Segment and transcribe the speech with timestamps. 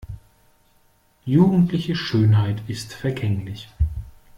[1.27, 3.67] Jugendliche Schönheit ist vergänglich.